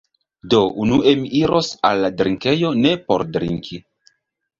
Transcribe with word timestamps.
Do, 0.51 0.59
unue 0.85 1.11
mi 1.19 1.29
iros 1.39 1.69
al 1.89 2.01
la 2.05 2.09
drinkejo 2.21 2.73
ne 2.79 2.95
por 3.11 3.27
drinki 3.37 3.79